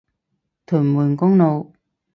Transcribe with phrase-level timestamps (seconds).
[0.65, 1.73] 屯門公路